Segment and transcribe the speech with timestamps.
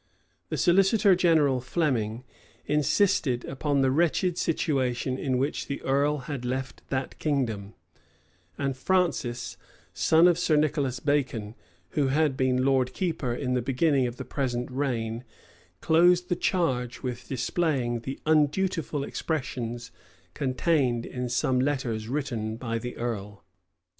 [0.27, 2.23] [*] The solicitor general, Fleming,
[2.65, 7.75] insisted upon the wretched situation in which the earl had left that kingdom;
[8.57, 9.57] and Francis,
[9.93, 11.53] son of Sir Nicholas Bacon,
[11.91, 15.23] who had been lord keeper in the beginning of the present reign,
[15.81, 19.91] closed the charge with displaying the undutiful expressions
[20.33, 23.13] contained in some letters written by the earl.
[23.13, 23.43] * Birch's Memoirs, vol.